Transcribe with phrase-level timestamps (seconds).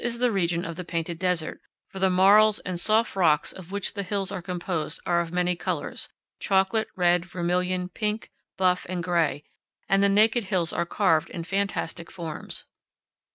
[0.17, 4.01] the region of the Painted Desert, for the marls and soft rocks of which the
[4.01, 9.43] hills are composed are of many colors chocolate, red, vermilion, pink, buff, and gray;
[9.87, 12.65] and the naked hills are carved in fantastic forms.